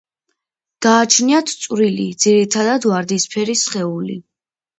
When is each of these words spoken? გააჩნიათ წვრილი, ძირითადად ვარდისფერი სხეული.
გააჩნიათ 0.85 1.51
წვრილი, 1.65 2.07
ძირითადად 2.25 2.89
ვარდისფერი 2.93 3.57
სხეული. 3.67 4.19